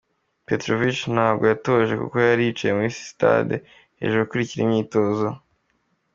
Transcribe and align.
Petrovic 0.47 0.99
ntabwo 1.15 1.43
yatoje 1.51 1.93
kuko 2.01 2.15
yari 2.29 2.41
yicaye 2.47 2.73
muri 2.77 2.91
sitade 3.03 3.55
hejuru 3.99 4.21
akurikira 4.23 4.61
imyitozo. 4.63 5.27